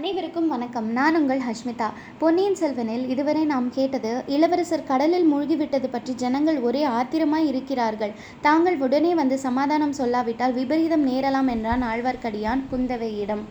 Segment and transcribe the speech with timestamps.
[0.00, 0.86] அனைவருக்கும் வணக்கம்.
[0.92, 1.86] நான் உங்கள் ஹஷ்மிதா.
[2.18, 8.12] பொன்னியின் செல்வனில் இதுவரை நாம் கேட்டது இளவரசர் கடலில் மூழ்கிவிட்டது பற்றி ஜனங்கள் ஒரே ஆத்திரமாய் இருக்கிறார்கள்.
[8.40, 13.42] தாங்கள் உடனே வந்து சமாதானம் சொல்லாவிட்டால் விபரீதம் நேரலாம் என்றான் ஆழ்வார்க்கடியான் குந்தவையிடம்.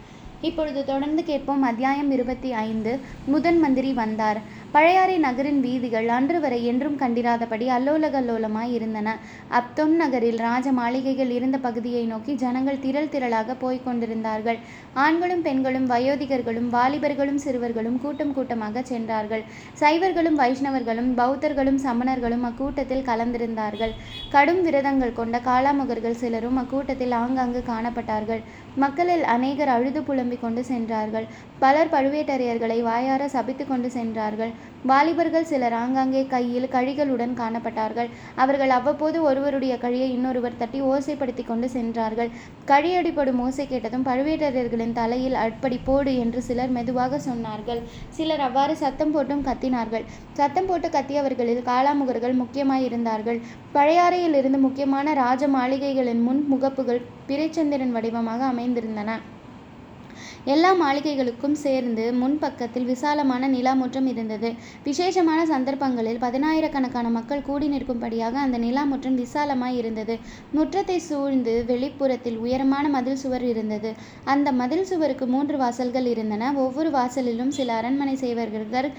[0.41, 1.61] இப்பொழுது தொடர்ந்து கேட்போம்.
[1.61, 2.99] அத்தியாயம் இருபத்தி ஐந்து.
[3.25, 4.37] முதன் மந்திரி வந்தார்.
[4.71, 9.17] பழையாறை நகரின் வீதிகள் அன்று வரை என்றும் கண்டிராதபடி அல்லோலகல்லோலமாய் இருந்தன.
[9.51, 14.59] அப்தொன் நகரில் ராஜ மாளிகைகள் இருந்த பகுதியை நோக்கி ஜனங்கள் திரள் திரளாக போய்க் கொண்டிருந்தார்கள்.
[14.93, 19.43] ஆண்களும் பெண்களும் வயோதிகர்களும் வாலிபர்களும் சிறுவர்களும் கூட்டம் கூட்டமாக சென்றார்கள்.
[19.79, 23.91] சைவர்களும் வைஷ்ணவர்களும் பௌத்தர்களும் சமணர்களும் அக்கூட்டத்தில் கலந்திருந்தார்கள்.
[24.29, 28.41] கடும் விரதங்கள் கொண்ட காலாமுகர்கள் சிலரும் அக்கூட்டத்தில் ஆங்காங்கு காணப்பட்டார்கள்.
[28.75, 31.25] மக்களில் அநேகர் அழுது புலம் கிளம்பி கொண்டு சென்றார்கள்.
[31.61, 34.51] பலர் பழுவேட்டரையர்களை வாயார சபித்து கொண்டு சென்றார்கள்.
[34.89, 38.09] வாலிபர்கள் சிலர் ஆங்காங்கே கையில் கழிகளுடன் காணப்பட்டார்கள்.
[38.43, 42.29] அவர்கள் அவ்வப்போது ஒருவருடைய கழியை இன்னொருவர் தட்டி ஓசைப்படுத்தி கொண்டு சென்றார்கள்.
[42.71, 47.81] கழியடிப்படும் ஓசை கேட்டதும் பழுவேட்டரையர்களின் தலையில் அட்படி போடு என்று சிலர் மெதுவாக சொன்னார்கள்.
[48.19, 50.05] சிலர் அவ்வாறு சத்தம் போட்டும் கத்தினார்கள்.
[50.39, 53.41] சத்தம் போட்டு கத்தியவர்களில் காலாமுகர்கள் முக்கியமாயிருந்தார்கள்.
[53.77, 59.11] பழையாறையில் இருந்து முக்கியமான ராஜ மாளிகைகளின் முன் முகப்புகள் பிறைச்சந்திரன் வடிவமாக அமைந்திருந்தன.
[60.45, 64.53] எல்லா மாளிகைகளுக்கும் சேர்ந்து முன்பக்கத்தில் விசாலமான நிலாமுற்றம் இருந்தது.
[64.83, 70.19] விசேஷமான சந்தர்ப்பங்களில் பதினாயிரக்கணக்கான மக்கள் கூடி நிற்கும்படியாக அந்த நிலாமுற்றம் விசாலமாய் இருந்தது.
[70.55, 73.93] முற்றத்தை சூழ்ந்து வெளிப்புறத்தில் உயரமான மதில் சுவர் இருந்தது.
[74.23, 76.53] அந்த மதில் சுவருக்கு மூன்று வாசல்கள் இருந்தன.
[76.55, 78.91] ஒவ்வொரு வாசலிலும் சில அரண்மனை சேவகர்கள்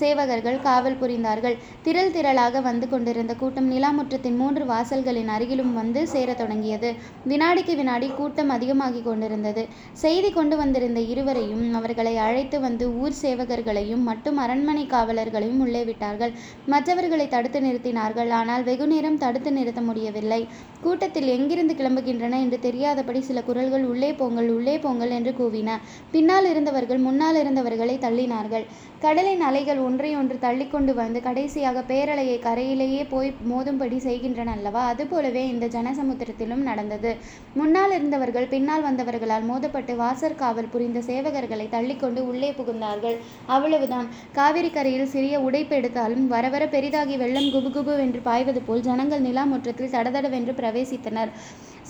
[0.00, 1.56] சேவகர்கள் காவல் புரிந்தார்கள்.
[1.82, 6.90] திரள் திரளாக வந்து கொண்டிருந்த கூட்டம் நிலாமுற்றத்தின் மூன்று வாசல்களின் அருகிலும் வந்து சேரத் தொடங்கியது.
[7.24, 9.64] வினாடிக்கு வினாடி கூட்டம் அதிகமாகி கொண்டிருந்தது.
[10.02, 16.34] செய்தி கொண்டு வந்திருந்த இருவரையும் அவர்களை அழைத்து வந்து ஊர் சேவகர்களையும் மட்டும் அரண்மனை காவலர்களையும் உள்ளே விட்டார்கள்.
[16.66, 18.32] மற்றவர்களை தடுத்து நிறுத்தினார்கள்.
[18.40, 20.40] ஆனால் வெகுநேரம் தடுத்து நிறுத்த முடியவில்லை.
[20.82, 25.70] கூட்டத்தில் எங்கிருந்து கிளம்புகின்றன என்று தெரியாதபடி சில குரல்கள் உள்ளே போங்கள் உள்ளே போங்கள் என்று கூவின.
[26.10, 28.66] பின்னால் இருந்தவர்கள் முன்னால் இருந்தவர்களை தள்ளினார்கள்.
[29.04, 34.82] கடலின் அலைகள் ஒன்றையொன்று தள்ளிக்கொண்டு வந்து கடைசியாக பேரலையை கரையிலேயே போய் மோதும்படி செய்கின்றன அல்லவா?
[34.92, 37.10] அதுபோலவே இந்த ஜனசமுத்திரத்திலும் நடந்தது.
[37.54, 43.18] முன்னால் இருந்தவர்கள் பின்னால் வந்தவர்களால் மோதப்பட்டு வாசர் காவல் புரிந்த சேவகர்களை தள்ளிக்கொண்டு உள்ளே புகுந்தார்கள்.
[43.56, 44.08] அவ்வளவுதான்.
[44.32, 49.94] காவிரி கரையில் சிறிய உடைப்பு எடுத்தாலும் வரவர பெரிதாகி வெள்ளம் குபுகுபு என்று பாய்வது போல் ஜனங்கள் நிலா முற்றத்தில்
[49.96, 51.32] தடதடவென்று பிரவேசித்தனர்.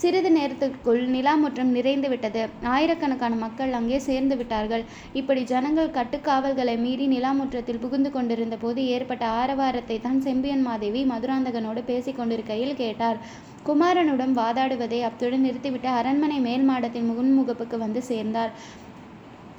[0.00, 2.42] சிறிது நேரத்திற்குள் நிலாமுற்றம் நிறைந்து விட்டது.
[2.74, 4.84] ஆயிரக்கணக்கான மக்கள் அங்கே சேர்ந்து விட்டார்கள்.
[5.20, 12.18] இப்படி ஜனங்கள் கட்டுக்காவல்களை மீறி நிலாமுற்றத்தில் புகுந்து கொண்டிருந்த போது ஏற்பட்ட ஆரவாரத்தை தான் செம்பியன் மாதேவி மதுராந்தகனோடு பேசிக்
[12.20, 13.20] கொண்டிருக்கையில் கேட்டார்.
[13.68, 18.52] குமாரனுடன் வாதாடுவதை அத்துடன் நிறுத்திவிட்டு அரண்மனை மேல் மாடத்தின் முகன்முகப்புக்கு வந்து சேர்ந்தார்.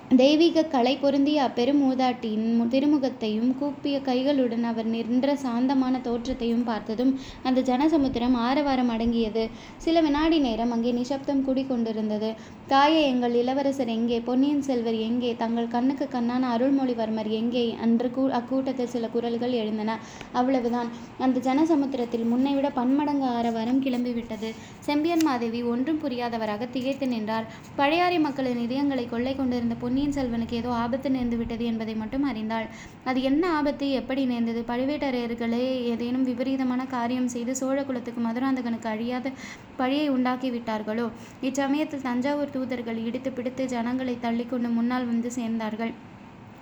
[0.09, 8.33] தெய்வீக கலை பொருந்திய அப்பெரும் மூதாட்டியின் திருமுகத்தையும் கூப்பிய கைகளுடன் அவர் நின்ற சாந்தமான தோற்றத்தையும் பார்த்ததும் அந்த ஜனசமுத்திரம்
[8.33, 9.49] ஆரவாரம் அடங்கியது.
[9.77, 12.33] சில வினாடி நேரம் அங்கே நிசப்தம் குடிகொண்டிருந்தது.
[12.67, 14.19] தாயே எங்கள் இளவரசர் எங்கே?
[14.19, 15.35] பொன்னியின் செல்வர் எங்கே?
[15.35, 17.75] தங்கள் கண்ணுக்கு கண்ணான அருள்மொழிவர்மர் எங்கே?
[17.81, 19.97] அன்று கூ அக்கூட்டத்தில் சில குரல்கள் எழுந்தன.
[20.31, 20.87] அவ்வளவுதான்.
[21.17, 24.51] அந்த ஜனசமுத்திரத்தில் முன்னைவிட பன்மடங்கு ஆரவாரம் கிளம்பிவிட்டது.
[24.79, 27.45] செம்பியன் மாதேவி ஒன்றும் புரியாதவராக திகைத்து நின்றார்.
[27.75, 32.65] பழையாறை மக்களின் இதயங்களை கொள்ளை கொண்டிருந்த பொன் பொன்னியின் செல்வனுக்கு ஏதோ ஆபத்து நேர்ந்து விட்டது என்பதை மட்டும் அறிந்தாள்.
[33.09, 33.85] அது என்ன ஆபத்து?
[33.99, 34.61] எப்படி நேர்ந்தது?
[34.71, 35.61] பழுவேட்டரையர்களே
[35.91, 39.31] ஏதேனும் விபரீதமான காரியம் செய்து சோழ குலத்துக்கு மதுராந்தகனுக்கு அழியாத
[39.79, 41.05] பழியை உண்டாக்கி விட்டார்களோ?
[41.49, 45.93] இச்சமயத்தில் தஞ்சாவூர் தூதர்கள் இடித்து பிடித்து ஜனங்களை தள்ளிக்கொண்டு முன்னால் வந்து சேர்ந்தார்கள்.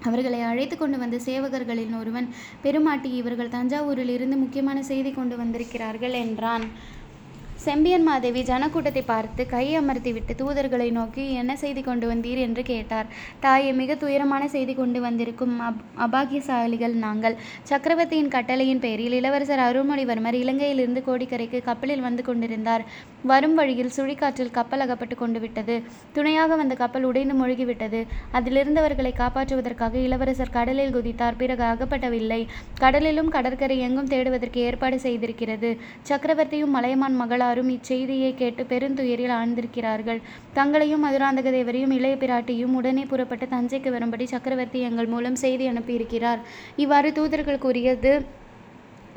[0.10, 2.30] அவர்களை அழைத்து கொண்டு வந்த சேவகர்களில் ஒருவன்
[2.64, 6.68] பெருமாட்டி இவர்கள் தஞ்சாவூரில் இருந்து முக்கியமான செய்தி கொண்டு வந்திருக்கிறார்கள் என்றான்.
[7.64, 12.38] செம்பியன் மாதேவி ஜனக்கூட்டத்தை பார்த்து கை அமர்த்திவிட்டு தூதர்களை நோக்கி என்ன செய்தி கொண்டு வந்தீர்?
[12.38, 13.08] என்று கேட்டார்.
[13.40, 17.36] தாயே மிக துயரமான செய்தி கொண்டு வந்திருக்கும் அப் அபாகியசாலிகள் நாங்கள்.
[17.64, 22.84] சக்கரவர்த்தியின் கட்டளையின் பேரில் இளவரசர் அருள்மொழிவர்மர் இலங்கையிலிருந்து கோடிக்கரைக்கு கப்பலில் வந்து கொண்டிருந்தார்.
[23.24, 25.76] வரும் வழியில் சுழிக்காற்றில் கப்பல் அகப்பட்டு கொண்டு விட்டது.
[26.14, 28.02] துணையாக வந்த கப்பல் உடைந்து மூழ்கிவிட்டது.
[28.34, 31.38] அதிலிருந்தவர்களை காப்பாற்றுவதற்காக இளவரசர் கடலில் குதித்தார்.
[31.38, 32.42] பிறகு அகப்படவில்லை
[32.82, 35.72] கடலிலும் கடற்கரை எங்கும் தேடுவதற்கு ஏற்பாடு செய்திருக்கிறது.
[36.10, 40.20] சக்கரவர்த்தியும் மலையமான் மகளார் எல்லாரும் இச்செய்தியை கேட்டு பெருந்துயரில் ஆழ்ந்திருக்கிறார்கள்.
[40.54, 46.42] தங்களையும் மதுராந்தக தேவரையும் இளைய பிராட்டியும் உடனே புறப்பட்டு தஞ்சைக்கு வரும்படி சக்கரவர்த்தி எங்கள் மூலம் செய்தி அனுப்பியிருக்கிறார்.
[46.84, 48.14] இவ்வாறு தூதர்கள் கூறியது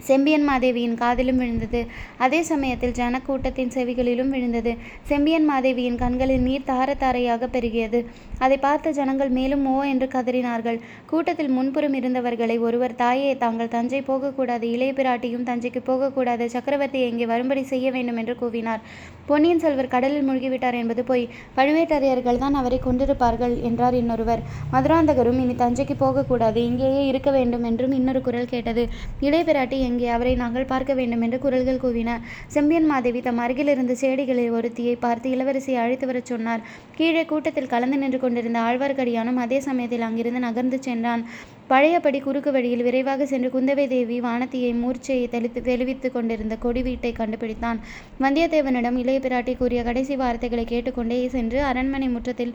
[0.09, 1.87] செம்பியன் மாதேவியின் காதிலும் விழுந்தது.
[2.19, 4.77] அதே சமயத்தில் ஜனக்கூட்டத்தின் செவிகளிலும் விழுந்தது.
[5.03, 8.05] செம்பியன் மாதேவியின் கண்களில் நீர் தார தாரையாக பெருகியது.
[8.39, 10.81] அதை பார்த்த ஜனங்கள் மேலும் ஓ என்று கதறினார்கள்.
[11.07, 14.71] கூட்டத்தில் முன்புறம் இருந்தவர்களை ஒருவர் தாயே தாங்கள் தஞ்சை போகக்கூடாது.
[14.71, 16.49] இளைய பிராட்டியும் தஞ்சைக்கு போகக்கூடாது.
[16.49, 18.81] சக்கரவர்த்தி இங்கே வரும்படி செய்ய வேண்டும் என்று கூவினார்.
[19.27, 21.29] பொன்னியின் செல்வர் கடலில் மூழ்கிவிட்டார் என்பது போய்.
[21.57, 24.43] பழுவேட்டரையர்கள் தான் அவரை கொண்டிருப்பார்கள் என்றார் இன்னொருவர்.
[24.73, 26.65] மதுராந்தகரும் இனி தஞ்சைக்கு போகக்கூடாது.
[26.65, 28.89] இங்கேயே இருக்க வேண்டும் என்றும் இன்னொரு குரல் கேட்டது.
[29.21, 32.11] இளைய பிராட்டி எங்கே அவரை நாங்கள் பார்க்க வேண்டும் என்று குரல்கள் கூவின.
[32.55, 36.65] செம்பியன் மாதேவி தம் அருகில் இருந்த சேடிகளில் ஒருத்தியை பார்த்து இளவரசியை அழைத்து வரச் சொன்னார்.
[36.99, 41.25] கீழே கூட்டத்தில் கலந்து நின்று கொண்டிருந்த ஆழ்வார்க்கடியானும் அதே சமயத்தில் அங்கிருந்து நகர்ந்து சென்றான்.
[41.71, 47.79] பழையபடி குறுக்கு வழியில் விரைவாக சென்று குந்தவை தேவி வானத்தியை மூர்ச்சையை தெளித்து தெளிவித்துக் கொண்டிருந்த கொடி வீட்டை கண்டுபிடித்தான்.
[48.25, 52.55] வந்தியத்தேவனிடம் இளைய பிராட்டி கூறிய கடைசி வார்த்தைகளை கேட்டுக்கொண்டே சென்று அரண்மனை முற்றத்தில்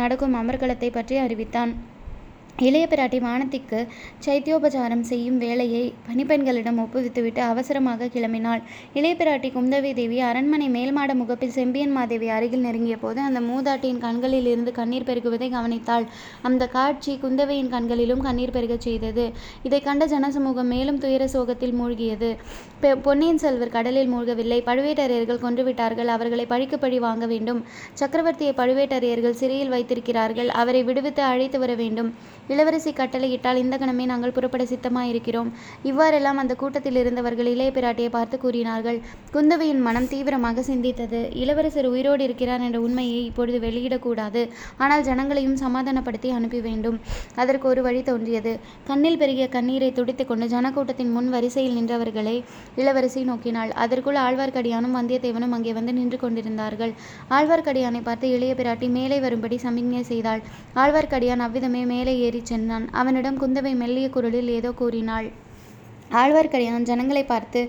[0.00, 1.72] நடக்கும் அமர்கலத்தை பற்றி அறிவித்தான்.
[2.58, 3.78] இளைய பிராட்டி வானத்திக்கு
[4.24, 8.60] சைத்தியோபசாரம் செய்யும் வேலையை பணிப்பெண்களிடம் ஒப்புவித்துவிட்டு அவசரமாக கிளம்பினாள்.
[8.94, 14.46] இளைய பிராட்டி குந்தவி தேவி அரண்மனை மேல்மாட முகப்பில் செம்பியன் மாதேவி அருகில் நெருங்கிய போது அந்த மூதாட்டியின் கண்களில்
[14.46, 16.06] இருந்து கண்ணீர் பெருகுவதை கவனித்தாள்.
[16.42, 19.24] அந்த காட்சி குந்தவையின் கண்களிலும் கண்ணீர் பெருகச் செய்தது.
[19.62, 22.30] இதை கண்ட ஜனசமூகம் மேலும் துயர சோகத்தில் மூழ்கியது.
[23.02, 24.60] பொன்னியின் செல்வர் கடலில் மூழ்கவில்லை.
[24.68, 26.12] பழுவேட்டரையர்கள் கொன்றுவிட்டார்கள்.
[26.16, 27.64] அவர்களை பழிக்கு பழி வாங்க வேண்டும்.
[28.00, 30.48] சக்கரவர்த்தியை பழுவேட்டரையர்கள் சிறையில் வைத்திருக்கிறார்கள்.
[30.62, 32.12] அவரை விடுவித்து அழைத்து வர வேண்டும்.
[32.52, 35.50] இளவரசி கட்டளையிட்டால் இந்த கணமே நாங்கள் புறப்பட சித்தமாயிருக்கிறோம்.
[35.90, 38.98] இவ்வாறெல்லாம் அந்த கூட்டத்தில் இருந்தவர்கள் இளைய பிராட்டியை பார்த்து கூறினார்கள்.
[39.34, 41.20] குந்தவையின் மனம் தீவிரமாக சிந்தித்தது.
[41.42, 44.42] இளவரசர் உயிரோடு இருக்கிறார் என்ற உண்மையை இப்பொழுது வெளியிடக்கூடாது.
[44.84, 46.98] ஆனால் ஜனங்களையும் சமாதானப்படுத்தி அனுப்பி வேண்டும்.
[47.42, 48.52] அதற்கு ஒரு வழி தோன்றியது.
[48.90, 52.36] கண்ணில் பெருகிய கண்ணீரை துடித்துக் கொண்டு ஜனக்கூட்டத்தின் முன் வரிசையில் நின்றவர்களை
[52.82, 53.72] இளவரசி நோக்கினாள்.
[53.84, 56.94] அதற்குள் ஆழ்வார்க்கடியானும் வந்தியத்தேவனும் அங்கே வந்து நின்று கொண்டிருந்தார்கள்.
[57.38, 60.42] ஆழ்வார்க்கடியானை பார்த்து இளைய பிராட்டி மேலே வரும்படி சமிக்ஞை செய்தாள்.
[60.82, 62.88] ஆழ்வார்க்கடியான் அவ்விதமே மேலே ஏறி சென்றான்.
[62.90, 65.28] அவனிடம் குந்தவை மெல்லிய குரலில் ஏதோ கூறினாள்.
[66.20, 67.60] ஆழ்வார்க்கடியான் ஜனங்களை பார்த்து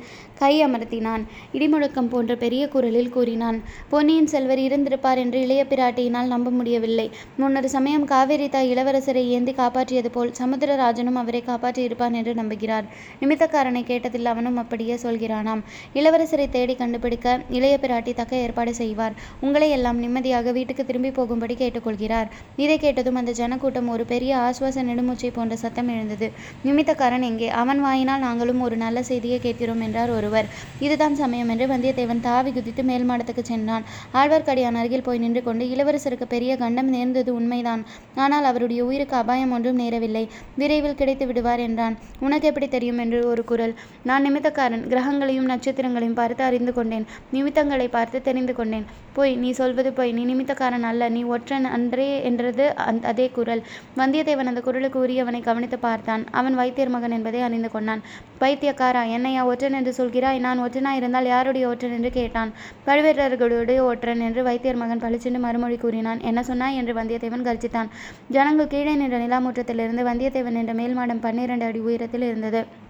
[0.41, 1.23] கை அமர்த்தினான்.
[1.53, 3.57] இடிமுழக்கம் போன்ற பெரிய குரலில் கூறினான்
[3.89, 7.05] பொன்னியின் செல்வர் இருந்திருப்பார் என்று இளைய பிராட்டியினால் நம்ப முடியவில்லை.
[7.37, 12.87] முன்னொரு சமயம் காவேரி தாய் இளவரசரை ஏந்தி காப்பாற்றியது போல் சமுத்திரராஜனும் அவரை காப்பாற்றியிருப்பான் என்று நம்புகிறார்.
[13.21, 15.61] நிமித்தக்காரனை கேட்டதில் அவனும் அப்படியே சொல்கிறானாம்.
[15.93, 19.15] இளவரசரை தேடி கண்டுபிடிக்க இளைய பிராட்டி தக்க ஏற்பாடு செய்வார்.
[19.41, 22.27] உங்களை எல்லாம் நிம்மதியாக வீட்டுக்கு திரும்பி போகும்படி கேட்டுக்கொள்கிறார்.
[22.55, 26.29] இதை கேட்டதும் அந்த ஜனக்கூட்டம் ஒரு பெரிய ஆசுவாச நெடுமூச்சை போன்ற சத்தம் எழுந்தது.
[26.65, 27.49] நிமித்தக்காரன் எங்கே?
[27.63, 30.47] அவன் வாயினால் நாங்களும் ஒரு நல்ல செய்தியை கேட்கிறோம் என்றார் ஒருவர்.
[30.85, 33.83] இதுதான் சமயம் என்று வந்தியத்தேவன் தாவி குதித்து மேல் மாடத்துக்கு சென்றான்.
[34.19, 37.81] ஆழ்வார்க்கடியான் அருகில் போய் நின்று கொண்டு இளவரசருக்கு பெரிய கண்டம் நேர்ந்தது உண்மைதான்.
[38.23, 40.23] ஆனால் அவருடைய உயிருக்கு அபாயம் ஒன்றும் நேரவில்லை.
[40.61, 41.97] விரைவில் கிடைத்து விடுவார் என்றான்.
[42.25, 43.01] உனக்கு எப்படி தெரியும்?
[43.03, 43.73] என்று ஒரு குரல்.
[44.09, 44.83] நான் நிமித்தக்காரன்.
[44.93, 47.05] கிரகங்களையும் நட்சத்திரங்களையும் பார்த்து அறிந்து கொண்டேன்.
[47.35, 48.87] நிமித்தங்களை பார்த்து தெரிந்து கொண்டேன்.
[49.17, 51.09] பொய் நீ சொல்வது பொய் நீ நிமித்தக்காரன் அல்ல.
[51.15, 52.65] நீ ஒற்றன் அன்றே என்றது
[53.11, 53.63] அதே குரல்.
[54.01, 56.25] வந்தியத்தேவன் அந்த குரலுக்கு உரியவனை கவனித்து பார்த்தான்.
[56.39, 58.01] அவன் வைத்தியர் மகன் என்பதை அறிந்து கொண்டான்.
[58.39, 60.39] பைத்தியக்காரா என்னையா ஒற்றன் என்று சொல்கிறாய்?
[60.39, 62.51] நான் ஒற்றனாய் இருந்தால் யாருடைய ஒற்றன் என்று கேட்டான்?
[62.85, 66.19] பழுவேட்டர்களுடைய ஒற்றன் என்று வைத்தியர் மகன் பளிச்சென்று மறுமொழி கூறினான்.
[66.19, 66.75] என்ன சொன்னாய்?
[66.75, 67.89] என்று வந்தியத்தேவன் கர்ஜித்தான்.
[68.29, 72.82] ஜனங்கள் கீழே நின்ற நிலாமுற்றத்திலிருந்து வந்தியத்தேவன் என்ற மேல்மாடம் பன்னிரண்டு அடி உயரத்தில் இருந்தது.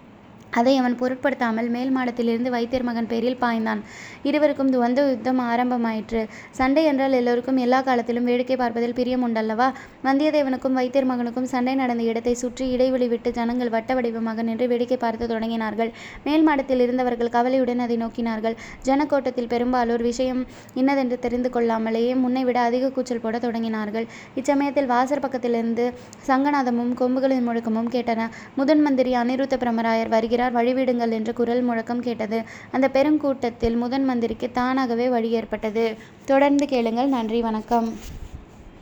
[0.60, 3.80] அதை அவன் பொருட்படுத்தாமல் மேல் மாடத்திலிருந்து வைத்தியர் மகன் பேரில் பாய்ந்தான்.
[4.28, 6.22] இருவருக்கும் துவந்த யுத்தம் ஆரம்பமாயிற்று.
[6.58, 9.68] சண்டை என்றால் எல்லோருக்கும் எல்லா காலத்திலும் வேடிக்கை பார்ப்பதில் பிரியம் உண்டல்லவா?
[10.06, 15.30] வந்தியத்தேவனுக்கும் வைத்தியர் மகனுக்கும் சண்டை நடந்த இடத்தை சுற்றி இடைவெளி விட்டு ஜனங்கள் வட்ட வடிவமாக நின்று வேடிக்கை பார்த்து
[15.32, 15.90] தொடங்கினார்கள்.
[16.26, 18.56] மேல் மாடத்தில் இருந்தவர்கள் கவலையுடன் அதை நோக்கினார்கள்.
[18.88, 20.42] ஜனக்கோட்டத்தில் பெரும்பாலோர் விஷயம்
[20.82, 24.08] இன்னதென்று தெரிந்து கொள்ளாமலேயே முன்னை விட அதிக கூச்சல் போட தொடங்கினார்கள்.
[24.40, 25.86] இச்சமயத்தில் வாசர் பக்கத்திலிருந்து
[26.30, 28.28] சங்கநாதமும் கொம்புகளின் முழக்கமும் கேட்டன.
[28.60, 30.12] முதன் மந்திரி அனிருத்த பிரமராயர்
[30.50, 32.42] வருகிறார் வழிவிடுங்கள் என்று குரல் முழக்கம் கேட்டது.
[32.70, 35.94] அந்த பெருங்கூட்டத்தில் முதன் மந்திரிக்கு தானாகவே வழி ஏற்பட்டது.
[36.24, 37.06] தொடர்ந்து கேளுங்கள்.
[37.06, 37.40] நன்றி.
[37.40, 38.22] வணக்கம்.